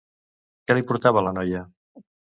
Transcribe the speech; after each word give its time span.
Què 0.71 0.77
li 0.79 0.85
portava 0.93 1.23
la 1.27 1.37
noia? 1.39 1.61